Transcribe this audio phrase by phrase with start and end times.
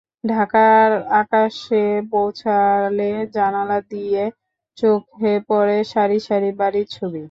[0.23, 0.89] ঢাকার
[1.21, 4.23] আকাশে পৌঁছালে জানালা দিয়ে
[4.77, 7.19] চোখে পড়ে সারি সারি বাড়ির ছবি।